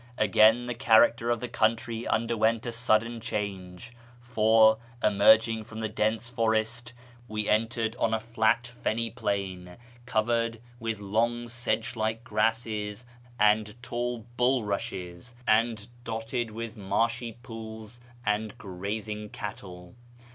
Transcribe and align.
Again 0.17 0.65
the 0.65 0.73
character 0.73 1.29
of 1.29 1.41
the 1.41 1.47
country 1.47 2.07
underwent 2.07 2.65
a 2.65 2.71
sudden 2.71 3.19
jchange; 3.19 3.91
for, 4.19 4.79
emerging 5.03 5.63
from 5.63 5.79
the 5.79 5.89
dense 5.89 6.27
forest, 6.27 6.93
we 7.27 7.47
entered 7.47 7.95
on 7.97 8.11
a 8.11 8.23
at 8.41 8.65
fenny 8.65 9.11
plain, 9.11 9.77
covered 10.07 10.59
with 10.79 10.97
long 10.99 11.47
sedge 11.47 11.95
like 11.95 12.23
grasses 12.23 13.05
and 13.39 13.75
tall 13.83 14.25
[bulrushes, 14.37 15.35
and. 15.47 15.87
dotted 16.03 16.49
with 16.49 16.75
marshy 16.75 17.33
pools 17.33 18.01
and 18.25 18.57
grazing 18.57 19.29
cattle. 19.29 19.93